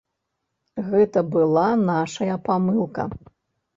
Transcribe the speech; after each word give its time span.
Гэта 0.87 1.23
была 1.37 1.67
нашая 1.91 2.35
памылка. 2.49 3.03